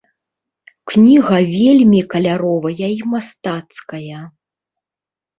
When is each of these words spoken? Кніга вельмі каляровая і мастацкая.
Кніга 0.91 1.37
вельмі 1.55 1.99
каляровая 2.13 2.87
і 2.93 3.01
мастацкая. 3.11 4.23